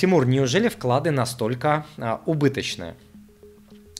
Тимур, 0.00 0.24
неужели 0.24 0.68
вклады 0.68 1.10
настолько 1.10 1.84
а, 1.98 2.22
убыточные? 2.24 2.94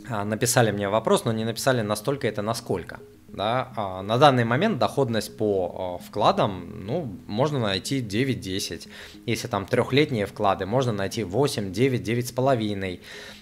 А, 0.09 0.25
написали 0.25 0.71
мне 0.71 0.89
вопрос, 0.89 1.27
но 1.27 1.33
не 1.33 1.45
написали 1.45 1.83
настолько 1.83 2.27
это 2.27 2.41
насколько. 2.41 3.01
Да? 3.33 3.73
А, 3.77 4.03
на 4.03 4.19
данный 4.19 4.45
момент 4.45 4.79
доходность 4.79 5.37
по 5.37 5.99
а, 6.01 6.05
вкладам 6.05 6.85
ну, 6.85 7.17
можно 7.27 7.61
найти 7.61 8.01
9-10. 8.01 8.89
Если 9.27 9.49
там 9.49 9.67
трехлетние 9.67 10.27
вклады, 10.27 10.67
можно 10.67 10.93
найти 10.93 11.23
8, 11.23 11.73
9, 11.73 12.09
9,5. 12.09 13.01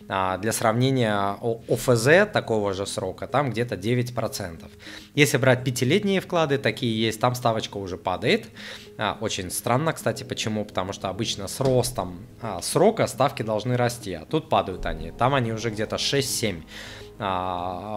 А, 0.08 0.38
для 0.38 0.52
сравнения, 0.52 1.36
ОФЗ 1.68 2.30
такого 2.32 2.72
же 2.74 2.86
срока 2.86 3.26
там 3.26 3.50
где-то 3.50 3.76
9%. 3.76 4.64
Если 5.14 5.36
брать 5.38 5.64
пятилетние 5.64 6.20
вклады, 6.20 6.58
такие 6.58 7.00
есть, 7.00 7.20
там 7.20 7.34
ставочка 7.34 7.78
уже 7.78 7.96
падает. 7.96 8.48
А, 8.98 9.16
очень 9.20 9.50
странно, 9.50 9.92
кстати, 9.94 10.24
почему? 10.24 10.64
Потому 10.64 10.92
что 10.92 11.08
обычно 11.08 11.48
с 11.48 11.60
ростом 11.60 12.26
срока 12.60 13.06
ставки 13.06 13.42
должны 13.42 13.76
расти, 13.76 14.12
а 14.14 14.24
тут 14.26 14.48
падают 14.48 14.86
они. 14.86 15.12
Там 15.12 15.34
они 15.34 15.52
уже 15.52 15.70
где-то 15.70 15.96
6-7% 15.96 16.62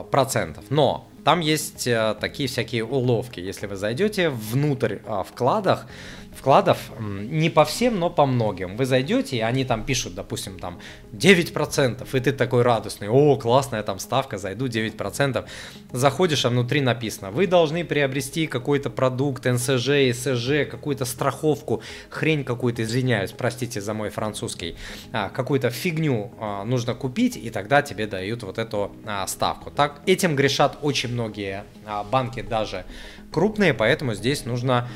процентов. 0.09 0.65
Но 0.69 1.10
там 1.23 1.39
есть 1.39 1.87
э, 1.87 2.15
такие 2.19 2.47
всякие 2.49 2.83
уловки. 2.83 3.39
Если 3.39 3.67
вы 3.67 3.75
зайдете 3.75 4.29
внутрь 4.29 4.97
вкладах, 5.27 5.87
вкладов 6.35 6.77
не 6.99 7.49
по 7.49 7.65
всем, 7.65 7.99
но 7.99 8.09
по 8.09 8.25
многим. 8.25 8.77
Вы 8.77 8.85
зайдете, 8.85 9.37
и 9.37 9.41
они 9.41 9.65
там 9.65 9.83
пишут, 9.83 10.15
допустим, 10.15 10.59
там 10.59 10.79
9%, 11.13 12.07
и 12.11 12.19
ты 12.19 12.31
такой 12.31 12.61
радостный, 12.61 13.09
о, 13.09 13.35
классная 13.35 13.83
там 13.83 13.99
ставка, 13.99 14.37
зайду 14.37 14.67
9%. 14.67 15.45
Заходишь, 15.91 16.45
а 16.45 16.49
внутри 16.49 16.81
написано, 16.81 17.31
вы 17.31 17.47
должны 17.47 17.83
приобрести 17.83 18.47
какой-то 18.47 18.89
продукт, 18.89 19.45
НСЖ, 19.45 20.13
СЖ, 20.13 20.67
какую-то 20.69 21.05
страховку, 21.05 21.81
хрень 22.09 22.43
какую-то, 22.43 22.83
извиняюсь, 22.83 23.31
простите 23.31 23.81
за 23.81 23.93
мой 23.93 24.09
французский, 24.09 24.77
а, 25.11 25.29
какую-то 25.29 25.69
фигню 25.69 26.31
а, 26.39 26.63
нужно 26.63 26.95
купить, 26.95 27.35
и 27.35 27.49
тогда 27.49 27.81
тебе 27.81 28.07
дают 28.07 28.43
вот 28.43 28.57
эту 28.57 28.91
а, 29.05 29.27
ставку. 29.27 29.69
Так, 29.69 30.01
этим 30.05 30.35
грешат 30.35 30.77
очень 30.81 31.10
многие 31.11 31.63
банки, 32.11 32.41
даже 32.41 32.85
крупные, 33.31 33.73
поэтому 33.73 34.13
здесь 34.13 34.45
нужно 34.45 34.87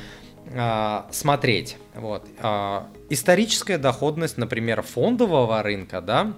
э, 0.46 1.02
смотреть. 1.10 1.76
Вот. 1.94 2.26
Э, 2.38 2.82
историческая 3.10 3.78
доходность, 3.78 4.38
например, 4.38 4.82
фондового 4.82 5.62
рынка, 5.62 6.00
да, 6.00 6.34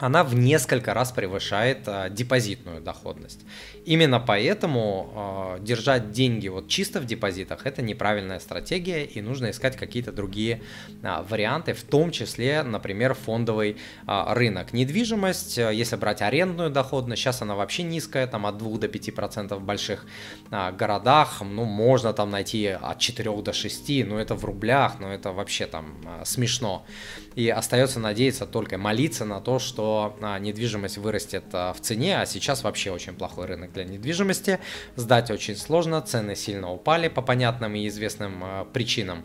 она 0.00 0.24
в 0.24 0.34
несколько 0.34 0.94
раз 0.94 1.12
превышает 1.12 1.86
а, 1.86 2.08
депозитную 2.08 2.80
доходность. 2.80 3.40
Именно 3.84 4.20
поэтому 4.20 5.12
а, 5.14 5.58
держать 5.60 6.10
деньги 6.10 6.48
вот 6.48 6.68
чисто 6.68 7.00
в 7.00 7.06
депозитах 7.06 7.66
это 7.66 7.82
неправильная 7.82 8.38
стратегия 8.38 9.04
и 9.04 9.20
нужно 9.20 9.50
искать 9.50 9.76
какие-то 9.76 10.12
другие 10.12 10.62
а, 11.02 11.22
варианты, 11.22 11.74
в 11.74 11.82
том 11.82 12.10
числе, 12.10 12.62
например, 12.62 13.14
фондовый 13.14 13.76
а, 14.06 14.34
рынок. 14.34 14.72
Недвижимость, 14.72 15.58
а, 15.58 15.70
если 15.70 15.96
брать 15.96 16.22
арендную 16.22 16.70
доходность, 16.70 17.22
сейчас 17.22 17.42
она 17.42 17.54
вообще 17.54 17.82
низкая, 17.82 18.26
там 18.26 18.46
от 18.46 18.56
2 18.58 18.78
до 18.78 18.88
5 18.88 19.14
процентов 19.14 19.60
в 19.60 19.64
больших 19.64 20.06
а, 20.50 20.72
городах, 20.72 21.42
ну 21.42 21.64
можно 21.64 22.12
там 22.12 22.30
найти 22.30 22.66
от 22.68 22.98
4 22.98 23.42
до 23.42 23.52
6, 23.52 24.06
но 24.06 24.18
это 24.18 24.34
в 24.34 24.44
рублях, 24.44 24.94
но 24.98 25.12
это 25.12 25.32
вообще 25.32 25.66
там 25.66 25.96
а, 26.06 26.24
смешно. 26.24 26.86
И 27.34 27.48
остается 27.48 28.00
надеяться 28.00 28.46
только 28.46 28.78
молиться 28.78 29.24
на 29.24 29.40
то, 29.40 29.58
что 29.58 29.89
а, 30.20 30.38
недвижимость 30.38 30.98
вырастет 30.98 31.44
а, 31.52 31.72
в 31.72 31.80
цене, 31.80 32.20
а 32.20 32.26
сейчас 32.26 32.62
вообще 32.64 32.90
очень 32.90 33.14
плохой 33.14 33.46
рынок 33.46 33.72
для 33.72 33.84
недвижимости. 33.84 34.58
Сдать 34.96 35.30
очень 35.30 35.56
сложно, 35.56 36.00
цены 36.00 36.36
сильно 36.36 36.70
упали 36.70 37.08
по 37.08 37.22
понятным 37.22 37.74
и 37.74 37.86
известным 37.88 38.42
а, 38.42 38.64
причинам. 38.64 39.24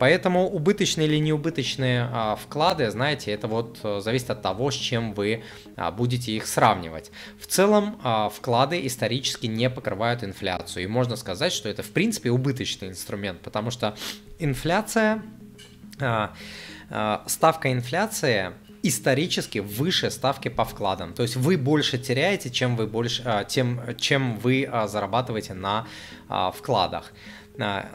Поэтому 0.00 0.48
убыточные 0.48 1.06
или 1.06 1.18
неубыточные 1.18 2.08
а, 2.10 2.36
вклады, 2.36 2.90
знаете, 2.90 3.32
это 3.32 3.46
вот 3.48 3.80
а, 3.82 4.00
зависит 4.00 4.30
от 4.30 4.40
того, 4.40 4.70
с 4.70 4.74
чем 4.74 5.12
вы 5.12 5.44
а, 5.76 5.90
будете 5.90 6.32
их 6.32 6.46
сравнивать. 6.46 7.10
В 7.38 7.46
целом 7.46 8.00
а, 8.02 8.30
вклады 8.30 8.86
исторически 8.86 9.44
не 9.44 9.68
покрывают 9.68 10.24
инфляцию. 10.24 10.84
И 10.84 10.86
можно 10.86 11.16
сказать, 11.16 11.52
что 11.52 11.68
это 11.68 11.82
в 11.82 11.90
принципе 11.90 12.30
убыточный 12.30 12.88
инструмент, 12.88 13.42
потому 13.42 13.70
что 13.70 13.94
инфляция, 14.38 15.22
а, 16.00 16.32
ставка 17.26 17.70
инфляции 17.70 18.54
исторически 18.82 19.58
выше 19.58 20.10
ставки 20.10 20.48
по 20.48 20.64
вкладам. 20.64 21.12
То 21.12 21.22
есть 21.22 21.36
вы 21.36 21.56
больше 21.56 21.98
теряете, 21.98 22.50
чем 22.50 22.76
вы, 22.76 22.86
больше, 22.86 23.22
а, 23.24 23.44
тем, 23.44 23.80
чем 23.98 24.38
вы 24.38 24.64
а, 24.64 24.88
зарабатываете 24.88 25.54
на 25.54 25.86
а, 26.28 26.50
вкладах. 26.50 27.12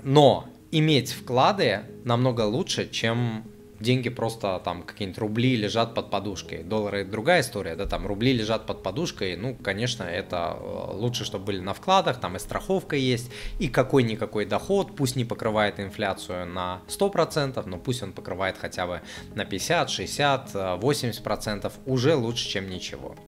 Но 0.04 0.48
иметь 0.72 1.12
вклады 1.12 1.86
намного 2.04 2.42
лучше, 2.42 2.88
чем 2.90 3.46
деньги 3.86 4.10
просто 4.10 4.62
там 4.66 4.84
какие-нибудь 4.84 5.20
рубли 5.20 5.56
лежат 5.56 5.94
под 5.94 6.10
подушкой. 6.10 6.64
Доллары 6.64 7.06
другая 7.06 7.42
история, 7.42 7.76
да, 7.76 7.86
там 7.86 8.06
рубли 8.06 8.34
лежат 8.34 8.66
под 8.66 8.84
подушкой, 8.84 9.38
ну, 9.38 9.56
конечно, 9.56 10.04
это 10.04 10.58
э, 10.60 10.92
лучше, 10.94 11.24
чтобы 11.24 11.46
были 11.46 11.60
на 11.60 11.74
вкладах, 11.74 12.20
там 12.20 12.36
и 12.36 12.40
страховка 12.40 12.96
есть, 12.96 13.32
и 13.60 13.70
какой-никакой 13.70 14.46
доход, 14.46 14.96
пусть 14.96 15.16
не 15.16 15.24
покрывает 15.24 15.80
инфляцию 15.80 16.48
на 16.48 16.82
100%, 16.88 17.64
но 17.66 17.78
пусть 17.78 18.04
он 18.04 18.12
покрывает 18.12 18.58
хотя 18.58 18.88
бы 18.88 19.02
на 19.36 19.46
50, 19.46 19.90
60, 19.90 20.56
80%, 20.56 21.72
уже 21.86 22.16
лучше, 22.16 22.50
чем 22.50 22.70
ничего. 22.70 23.16